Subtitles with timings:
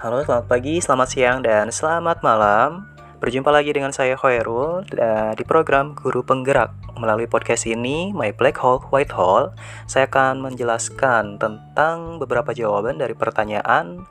[0.00, 2.88] Halo, selamat pagi, selamat siang, dan selamat malam.
[3.20, 4.88] Berjumpa lagi dengan saya Khairul
[5.36, 6.72] di program Guru Penggerak.
[6.96, 9.52] Melalui podcast ini, My Black Hole White Hole,
[9.84, 14.08] saya akan menjelaskan tentang beberapa jawaban dari pertanyaan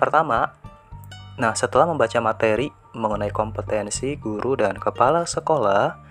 [0.00, 0.56] pertama.
[1.36, 6.08] Nah, setelah membaca materi mengenai kompetensi guru dan kepala sekolah,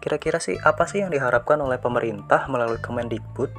[0.00, 3.52] kira-kira sih apa sih yang diharapkan oleh pemerintah melalui Kemendikbud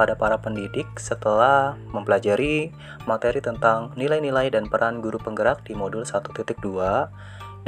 [0.00, 2.72] pada para pendidik setelah mempelajari
[3.04, 6.56] materi tentang nilai-nilai dan peran guru penggerak di modul 1.2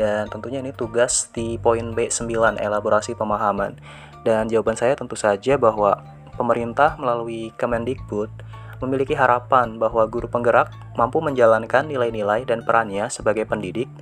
[0.00, 3.76] dan tentunya ini tugas di poin B9 elaborasi pemahaman.
[4.24, 6.00] Dan jawaban saya tentu saja bahwa
[6.32, 8.32] pemerintah melalui Kemendikbud
[8.80, 13.92] memiliki harapan bahwa guru penggerak mampu menjalankan nilai-nilai dan perannya sebagai pendidik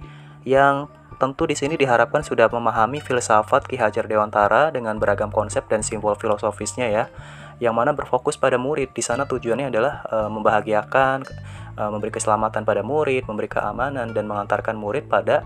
[0.47, 0.87] yang
[1.21, 6.17] tentu di sini diharapkan sudah memahami filsafat Ki Hajar Dewantara dengan beragam konsep dan simbol
[6.17, 7.05] filosofisnya ya
[7.61, 8.91] yang mana berfokus pada murid.
[8.97, 11.19] Di sana tujuannya adalah e, membahagiakan,
[11.77, 15.45] e, memberi keselamatan pada murid, memberi keamanan dan mengantarkan murid pada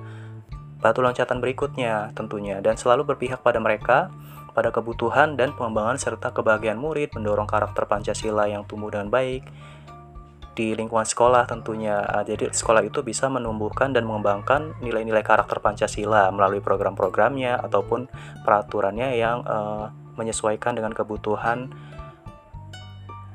[0.78, 4.12] batu loncatan berikutnya tentunya dan selalu berpihak pada mereka
[4.54, 9.42] pada kebutuhan dan pengembangan serta kebahagiaan murid, mendorong karakter Pancasila yang tumbuh dengan baik
[10.54, 12.06] di lingkungan sekolah tentunya.
[12.22, 18.06] Jadi sekolah itu bisa menumbuhkan dan mengembangkan nilai-nilai karakter Pancasila melalui program-programnya ataupun
[18.46, 21.74] peraturannya yang uh, menyesuaikan dengan kebutuhan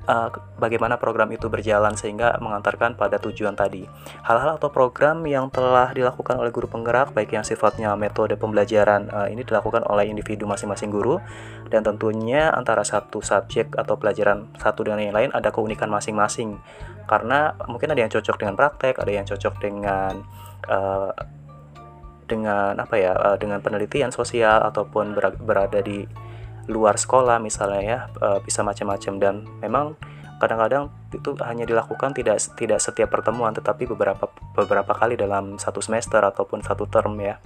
[0.10, 3.86] uh, bagaimana program itu berjalan sehingga mengantarkan pada tujuan tadi.
[4.26, 9.30] Hal-hal atau program yang telah dilakukan oleh guru penggerak baik yang sifatnya metode pembelajaran uh,
[9.30, 11.22] ini dilakukan oleh individu masing-masing guru
[11.70, 16.58] dan tentunya antara satu subjek atau pelajaran satu dengan yang lain ada keunikan masing-masing
[17.06, 20.14] karena mungkin ada yang cocok dengan praktek, ada yang cocok dengan
[20.70, 21.14] uh,
[22.30, 26.06] dengan apa ya dengan penelitian sosial ataupun berada di
[26.70, 29.14] luar sekolah misalnya ya e, bisa macam-macam.
[29.18, 29.98] Dan memang
[30.38, 36.22] kadang-kadang itu hanya dilakukan tidak tidak setiap pertemuan tetapi beberapa beberapa kali dalam satu semester
[36.22, 37.42] ataupun satu term ya.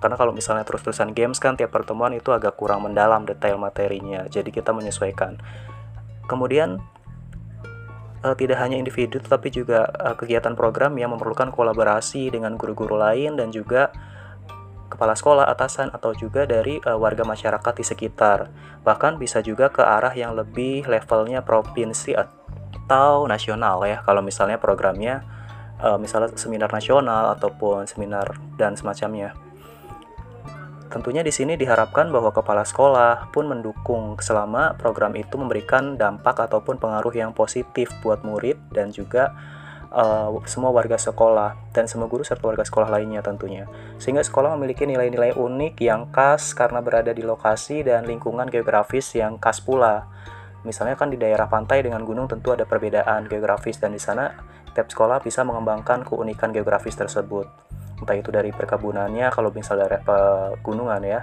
[0.00, 4.48] Karena kalau misalnya terus-terusan games kan tiap pertemuan itu agak kurang mendalam detail materinya jadi
[4.48, 5.36] kita menyesuaikan.
[6.24, 6.80] Kemudian
[8.24, 13.36] uh, tidak hanya individu tetapi juga uh, kegiatan program yang memerlukan kolaborasi dengan guru-guru lain
[13.36, 13.92] dan juga
[15.00, 18.52] kepala sekolah, atasan, atau juga dari uh, warga masyarakat di sekitar.
[18.84, 24.04] Bahkan bisa juga ke arah yang lebih levelnya provinsi atau nasional ya.
[24.04, 25.24] Kalau misalnya programnya
[25.80, 29.32] uh, misalnya seminar nasional ataupun seminar dan semacamnya.
[30.92, 36.76] Tentunya di sini diharapkan bahwa kepala sekolah pun mendukung selama program itu memberikan dampak ataupun
[36.76, 39.32] pengaruh yang positif buat murid dan juga
[39.90, 43.66] uh, semua warga sekolah dan semua guru serta warga sekolah lainnya tentunya.
[43.98, 49.36] Sehingga sekolah memiliki nilai-nilai unik yang khas karena berada di lokasi dan lingkungan geografis yang
[49.36, 50.06] khas pula.
[50.62, 54.28] Misalnya kan di daerah pantai dengan gunung tentu ada perbedaan geografis dan di sana
[54.70, 57.48] tiap sekolah bisa mengembangkan keunikan geografis tersebut.
[58.00, 61.20] Entah itu dari perkebunannya kalau misalnya dari pegunungan ya,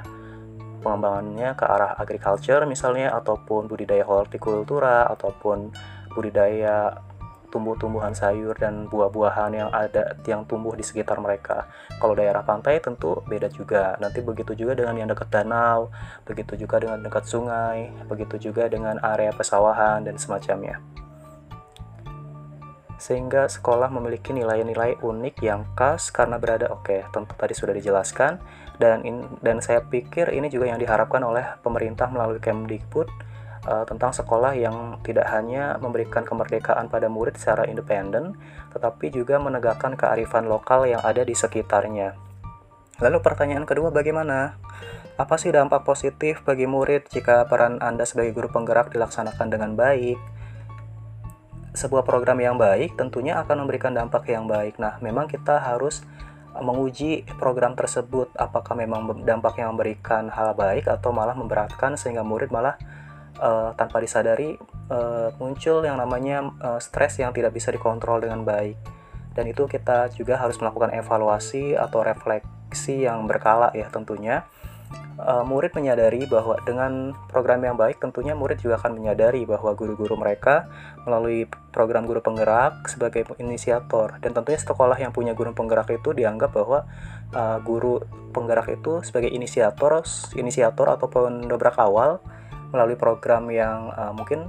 [0.81, 5.73] pengembangannya ke arah agriculture misalnya ataupun budidaya hortikultura ataupun
[6.13, 6.97] budidaya
[7.47, 11.67] tumbuh-tumbuhan sayur dan buah-buahan yang ada yang tumbuh di sekitar mereka.
[11.97, 13.95] Kalau daerah pantai tentu beda juga.
[13.97, 15.89] Nanti begitu juga dengan yang dekat danau,
[16.27, 20.83] begitu juga dengan dekat sungai, begitu juga dengan area pesawahan dan semacamnya.
[22.97, 28.41] Sehingga sekolah memiliki nilai-nilai unik yang khas karena berada oke, tentu tadi sudah dijelaskan
[28.81, 33.09] dan in, dan saya pikir ini juga yang diharapkan oleh pemerintah melalui Kemdikbud
[33.65, 38.37] uh, tentang sekolah yang tidak hanya memberikan kemerdekaan pada murid secara independen,
[38.75, 42.13] tetapi juga menegakkan kearifan lokal yang ada di sekitarnya.
[43.01, 44.57] Lalu pertanyaan kedua bagaimana?
[45.17, 50.17] Apa sih dampak positif bagi murid jika peran Anda sebagai guru penggerak dilaksanakan dengan baik?
[51.73, 54.77] Sebuah program yang baik tentunya akan memberikan dampak yang baik.
[54.81, 56.05] Nah, memang kita harus
[56.57, 62.77] menguji program tersebut apakah memang dampaknya memberikan hal baik atau malah memberatkan sehingga murid malah
[63.39, 64.57] uh, tanpa disadari
[64.89, 68.77] uh, muncul yang namanya uh, stres yang tidak bisa dikontrol dengan baik.
[69.37, 74.45] Dan itu kita juga harus melakukan evaluasi atau refleksi yang berkala ya tentunya.
[75.17, 80.13] Uh, murid menyadari bahwa dengan program yang baik tentunya murid juga akan menyadari bahwa guru-guru
[80.13, 80.69] mereka
[81.03, 84.21] melalui program guru penggerak sebagai inisiator.
[84.21, 86.85] Dan tentunya sekolah yang punya guru penggerak itu dianggap bahwa
[87.33, 87.99] uh, guru
[88.31, 90.05] penggerak itu sebagai inisiator
[90.37, 92.21] inisiator ataupun dobrak awal
[92.71, 94.47] melalui program yang uh, mungkin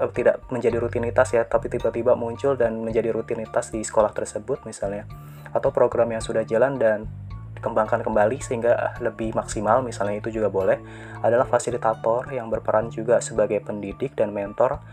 [0.00, 5.06] uh, tidak menjadi rutinitas ya, tapi tiba-tiba muncul dan menjadi rutinitas di sekolah tersebut misalnya,
[5.54, 7.06] atau program yang sudah jalan dan
[7.64, 10.76] dikembangkan kembali sehingga lebih maksimal misalnya itu juga boleh
[11.24, 14.84] adalah fasilitator yang berperan juga sebagai pendidik dan mentor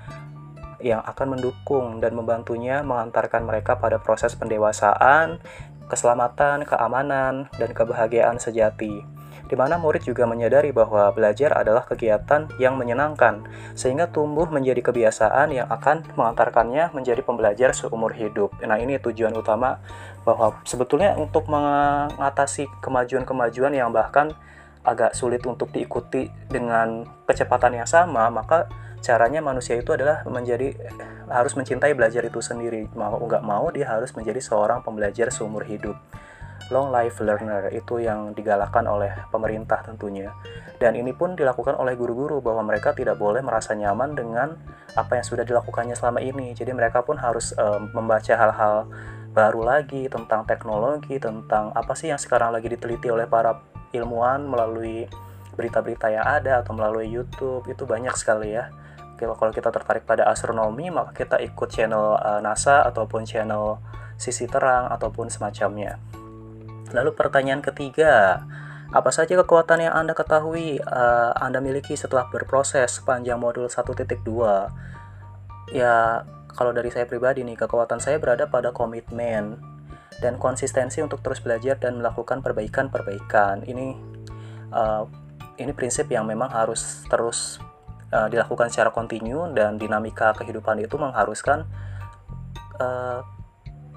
[0.80, 5.44] yang akan mendukung dan membantunya mengantarkan mereka pada proses pendewasaan,
[5.92, 9.21] keselamatan, keamanan, dan kebahagiaan sejati
[9.52, 13.44] di mana murid juga menyadari bahwa belajar adalah kegiatan yang menyenangkan,
[13.76, 18.56] sehingga tumbuh menjadi kebiasaan yang akan mengantarkannya menjadi pembelajar seumur hidup.
[18.64, 19.84] Nah, ini tujuan utama
[20.24, 24.32] bahwa sebetulnya untuk mengatasi kemajuan-kemajuan yang bahkan
[24.88, 28.72] agak sulit untuk diikuti dengan kecepatan yang sama, maka
[29.04, 30.80] caranya manusia itu adalah menjadi
[31.28, 32.88] harus mencintai belajar itu sendiri.
[32.96, 36.00] Mau nggak mau dia harus menjadi seorang pembelajar seumur hidup
[36.70, 40.30] long life learner itu yang digalakkan oleh pemerintah tentunya.
[40.78, 44.54] Dan ini pun dilakukan oleh guru-guru bahwa mereka tidak boleh merasa nyaman dengan
[44.94, 46.54] apa yang sudah dilakukannya selama ini.
[46.54, 48.86] Jadi mereka pun harus um, membaca hal-hal
[49.32, 53.64] baru lagi tentang teknologi, tentang apa sih yang sekarang lagi diteliti oleh para
[53.96, 55.08] ilmuwan melalui
[55.56, 58.72] berita-berita yang ada atau melalui YouTube itu banyak sekali ya.
[59.22, 63.78] Kalau kita tertarik pada astronomi, maka kita ikut channel uh, NASA ataupun channel
[64.18, 66.02] sisi terang ataupun semacamnya.
[66.92, 68.44] Lalu pertanyaan ketiga,
[68.92, 74.20] apa saja kekuatan yang Anda ketahui uh, Anda miliki setelah berproses sepanjang modul 1.2?
[75.72, 79.56] Ya, kalau dari saya pribadi nih, kekuatan saya berada pada komitmen
[80.20, 83.64] dan konsistensi untuk terus belajar dan melakukan perbaikan-perbaikan.
[83.64, 83.88] Ini
[84.76, 85.08] uh,
[85.56, 87.64] ini prinsip yang memang harus terus
[88.12, 91.64] uh, dilakukan secara kontinu dan dinamika kehidupan itu mengharuskan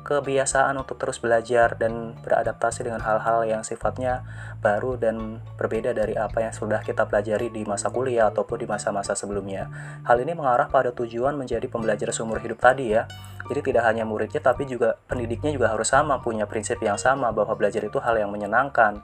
[0.04, 4.20] kebiasaan untuk terus belajar dan beradaptasi dengan hal-hal yang sifatnya
[4.60, 9.16] baru dan berbeda dari apa yang sudah kita pelajari di masa kuliah ataupun di masa-masa
[9.16, 9.72] sebelumnya.
[10.04, 13.08] Hal ini mengarah pada tujuan menjadi pembelajar seumur hidup tadi ya.
[13.48, 17.56] Jadi tidak hanya muridnya tapi juga pendidiknya juga harus sama, punya prinsip yang sama bahwa
[17.56, 19.00] belajar itu hal yang menyenangkan.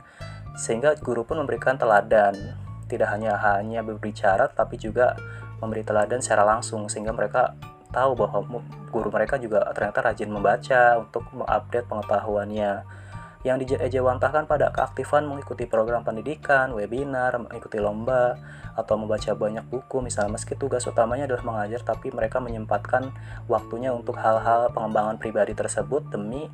[0.61, 2.37] Sehingga guru pun memberikan teladan,
[2.93, 5.17] tidak hanya hanya berbicara tapi juga
[5.65, 7.57] memberi teladan secara langsung sehingga mereka
[7.91, 12.73] tahu bahwa guru mereka juga ternyata rajin membaca untuk mengupdate pengetahuannya.
[13.41, 18.37] Yang dijawantahkan pada keaktifan mengikuti program pendidikan, webinar, mengikuti lomba,
[18.77, 20.05] atau membaca banyak buku.
[20.05, 23.11] Misalnya meski tugas utamanya adalah mengajar tapi mereka menyempatkan
[23.49, 26.49] waktunya untuk hal-hal pengembangan pribadi tersebut demi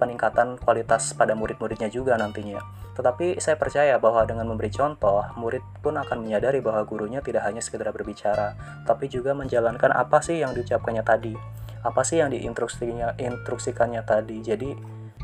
[0.00, 2.64] peningkatan kualitas pada murid-muridnya juga nantinya.
[2.96, 7.60] Tetapi saya percaya bahwa dengan memberi contoh, murid pun akan menyadari bahwa gurunya tidak hanya
[7.60, 8.56] sekedar berbicara,
[8.88, 11.36] tapi juga menjalankan apa sih yang diucapkannya tadi.
[11.84, 14.40] Apa sih yang diinstruksinya instruksikannya tadi.
[14.40, 14.70] Jadi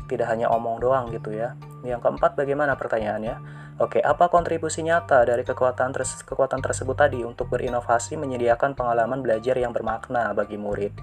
[0.07, 1.53] tidak hanya omong doang gitu ya.
[1.83, 3.65] Yang keempat bagaimana pertanyaannya?
[3.77, 9.53] Oke, apa kontribusi nyata dari kekuatan terse kekuatan tersebut tadi untuk berinovasi menyediakan pengalaman belajar
[9.53, 10.97] yang bermakna bagi murid?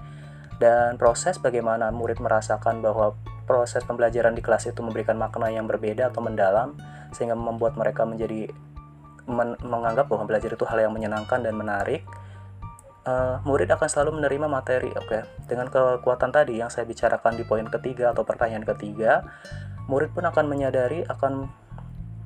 [0.55, 3.15] Dan proses bagaimana murid merasakan bahwa
[3.45, 6.73] proses pembelajaran di kelas itu memberikan makna yang berbeda atau mendalam
[7.13, 8.49] sehingga membuat mereka menjadi
[9.25, 12.05] men menganggap bahwa belajar itu hal yang menyenangkan dan menarik
[13.09, 15.21] uh, murid akan selalu menerima materi oke okay?
[15.49, 19.25] dengan kekuatan tadi yang saya bicarakan di poin ketiga atau pertanyaan ketiga
[19.89, 21.49] murid pun akan menyadari akan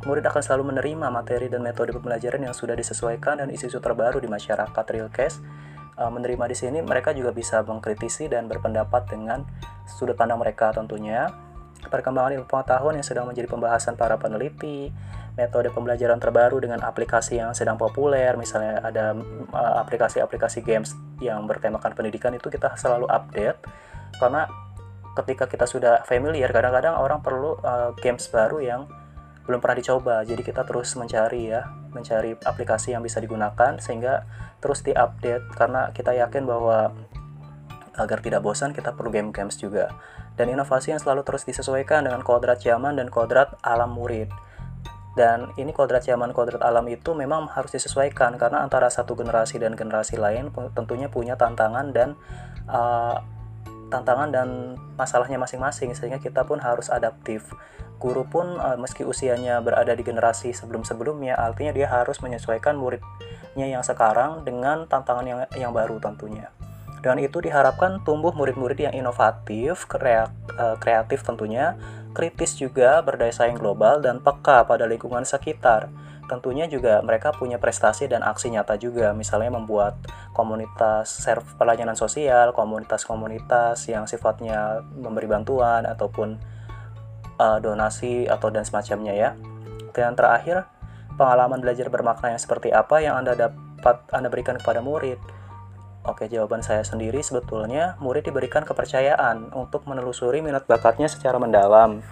[0.07, 4.31] murid akan selalu menerima materi dan metode pembelajaran yang sudah disesuaikan dan isu-isu terbaru di
[4.31, 5.43] masyarakat real case
[6.07, 9.43] menerima di sini mereka juga bisa mengkritisi dan berpendapat dengan
[9.83, 11.27] sudut pandang mereka tentunya.
[11.79, 14.91] Perkembangan ilmu pengetahuan yang sedang menjadi pembahasan para peneliti,
[15.39, 20.91] metode pembelajaran terbaru dengan aplikasi yang sedang populer, misalnya ada eh, aplikasi-aplikasi games
[21.23, 23.63] yang bertemakan pendidikan itu kita selalu update.
[24.19, 24.43] Karena
[25.23, 28.81] ketika kita sudah familiar kadang-kadang orang perlu uh, games baru yang
[29.49, 30.15] belum pernah dicoba.
[30.23, 34.25] Jadi kita terus mencari ya mencari aplikasi yang bisa digunakan sehingga
[34.61, 35.49] terus diupdate.
[35.53, 36.93] Karena kita yakin bahwa
[37.99, 39.91] agar tidak bosan kita perlu game games juga.
[40.39, 44.31] Dan inovasi yang selalu terus disesuaikan dengan kodrat zaman dan kodrat alam murid.
[45.19, 49.75] Dan ini kodrat zaman kodrat alam itu memang harus disesuaikan karena antara satu generasi dan
[49.75, 52.15] generasi lain tentunya punya tantangan dan
[52.71, 53.19] uh,
[53.89, 57.49] tantangan dan masalahnya masing-masing sehingga kita pun harus adaptif
[57.99, 63.83] guru pun uh, meski usianya berada di generasi sebelum-sebelumnya artinya dia harus menyesuaikan muridnya yang
[63.83, 66.47] sekarang dengan tantangan yang yang baru tentunya
[66.99, 70.27] dengan itu diharapkan tumbuh murid-murid yang inovatif, eh,
[70.83, 71.79] kreatif tentunya,
[72.11, 75.87] kritis juga, berdaya saing global, dan peka pada lingkungan sekitar.
[76.29, 79.97] Tentunya juga mereka punya prestasi dan aksi nyata juga, misalnya membuat
[80.37, 86.37] komunitas serv pelayanan sosial, komunitas-komunitas yang sifatnya memberi bantuan ataupun
[87.41, 89.29] uh, donasi atau dan semacamnya ya.
[89.89, 90.69] Dan terakhir,
[91.17, 95.17] pengalaman belajar bermakna yang seperti apa yang Anda dapat Anda berikan kepada murid.
[96.07, 102.05] Oke, jawaban saya sendiri sebetulnya murid diberikan kepercayaan untuk menelusuri minat bakatnya secara mendalam.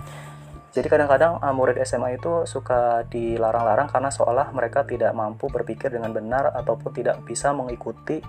[0.76, 6.12] Jadi kadang-kadang uh, murid SMA itu suka dilarang-larang karena seolah mereka tidak mampu berpikir dengan
[6.12, 8.20] benar ataupun tidak bisa mengikuti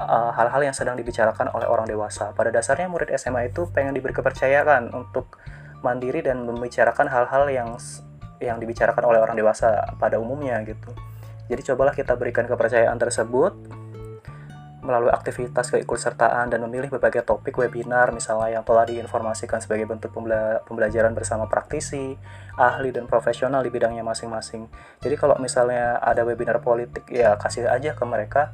[0.00, 2.32] uh, hal-hal uh, yang sedang dibicarakan oleh orang dewasa.
[2.32, 5.38] Pada dasarnya murid SMA itu pengen diberi kepercayaan untuk
[5.84, 7.76] mandiri dan membicarakan hal-hal yang
[8.40, 10.90] yang dibicarakan oleh orang dewasa pada umumnya gitu.
[11.46, 13.83] Jadi cobalah kita berikan kepercayaan tersebut
[14.84, 20.60] melalui aktivitas keikutsertaan dan memilih berbagai topik webinar misalnya yang telah diinformasikan sebagai bentuk pembela
[20.68, 22.20] pembelajaran bersama praktisi,
[22.60, 24.68] ahli dan profesional di bidangnya masing-masing.
[25.00, 28.52] Jadi kalau misalnya ada webinar politik ya kasih aja ke mereka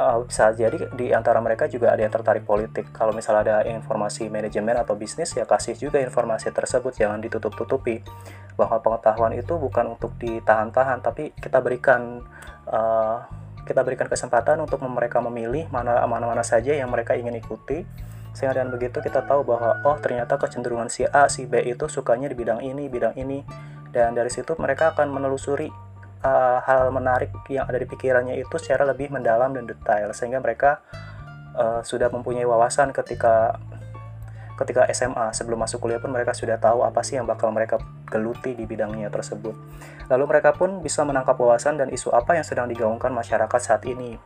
[0.00, 2.88] uh, bisa jadi di antara mereka juga ada yang tertarik politik.
[2.96, 8.00] Kalau misalnya ada informasi manajemen atau bisnis ya kasih juga informasi tersebut jangan ditutup-tutupi
[8.56, 12.24] bahwa pengetahuan itu bukan untuk ditahan-tahan tapi kita berikan
[12.68, 13.24] uh,
[13.62, 17.86] kita berikan kesempatan untuk mereka memilih mana mana saja yang mereka ingin ikuti.
[18.32, 22.32] Sehingga dengan begitu kita tahu bahwa oh ternyata kecenderungan si A si B itu sukanya
[22.32, 23.44] di bidang ini bidang ini.
[23.92, 25.68] Dan dari situ mereka akan menelusuri
[26.24, 30.16] uh, hal menarik yang ada di pikirannya itu secara lebih mendalam dan detail.
[30.16, 30.80] Sehingga mereka
[31.54, 33.60] uh, sudah mempunyai wawasan ketika
[34.58, 38.52] ketika SMA sebelum masuk kuliah pun mereka sudah tahu apa sih yang bakal mereka geluti
[38.52, 39.56] di bidangnya tersebut.
[40.12, 44.20] Lalu mereka pun bisa menangkap wawasan dan isu apa yang sedang digaungkan masyarakat saat ini.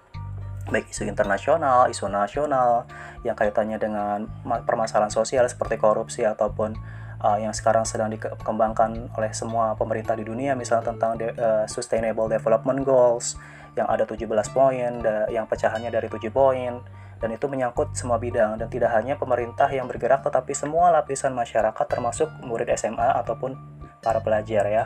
[0.66, 2.90] Baik isu internasional, isu nasional,
[3.23, 4.26] yang kaitannya dengan
[4.66, 6.75] permasalahan sosial seperti korupsi ataupun
[7.23, 12.26] uh, yang sekarang sedang dikembangkan oleh semua pemerintah di dunia, misalnya tentang de uh, Sustainable
[12.26, 13.38] Development Goals,
[13.76, 16.80] yang ada 17 poin, yang pecahannya dari 7 poin,
[17.16, 21.87] dan itu menyangkut semua bidang dan tidak hanya pemerintah yang bergerak tetapi semua lapisan masyarakat
[21.88, 23.56] termasuk murid SMA ataupun
[24.04, 24.85] para pelajar ya.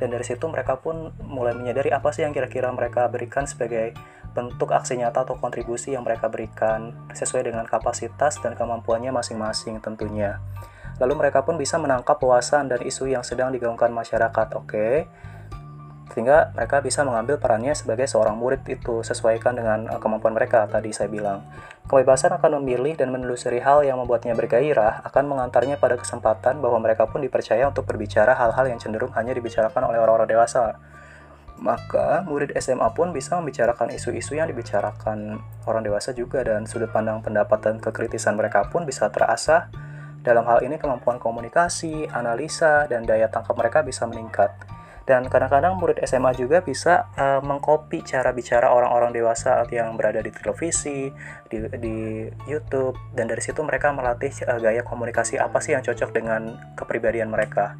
[0.00, 3.92] Dan dari situ mereka pun mulai menyadari apa sih yang kira-kira mereka berikan sebagai
[4.32, 10.40] bentuk aksi nyata atau kontribusi yang mereka berikan sesuai dengan kapasitas dan kemampuannya masing-masing tentunya.
[10.96, 14.48] Lalu mereka pun bisa menangkap wawasan dan isu yang sedang digaungkan masyarakat.
[14.56, 15.08] Oke,
[16.10, 20.90] sehingga mereka bisa mengambil perannya sebagai seorang murid itu sesuaikan dengan uh, kemampuan mereka tadi
[20.90, 21.46] saya bilang.
[21.90, 27.10] Kebebasan akan memilih dan menelusuri hal yang membuatnya bergairah akan mengantarnya pada kesempatan bahwa mereka
[27.10, 30.78] pun dipercaya untuk berbicara hal-hal yang cenderung hanya dibicarakan oleh orang-orang dewasa.
[31.58, 37.26] Maka murid SMA pun bisa membicarakan isu-isu yang dibicarakan orang dewasa juga dan sudut pandang
[37.26, 39.66] pendapat dan kekritisan mereka pun bisa terasah.
[40.22, 44.54] Dalam hal ini kemampuan komunikasi, analisa, dan daya tangkap mereka bisa meningkat
[45.08, 50.30] dan kadang-kadang murid SMA juga bisa uh, mengcopy cara bicara orang-orang dewasa yang berada di
[50.30, 51.10] televisi,
[51.48, 51.96] di, di
[52.46, 57.32] YouTube, dan dari situ mereka melatih uh, gaya komunikasi apa sih yang cocok dengan kepribadian
[57.32, 57.74] mereka.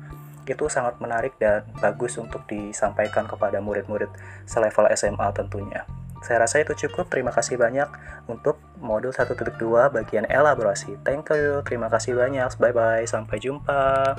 [0.48, 4.10] Itu sangat menarik dan bagus untuk disampaikan kepada murid-murid
[4.48, 5.86] selevel SMA tentunya.
[6.20, 7.08] Saya rasa itu cukup.
[7.08, 7.88] Terima kasih banyak
[8.28, 9.56] untuk modul 1.2
[9.88, 11.00] bagian elaborasi.
[11.00, 11.64] Thank you.
[11.64, 12.60] Terima kasih banyak.
[12.60, 13.08] Bye-bye.
[13.08, 14.16] Sampai jumpa.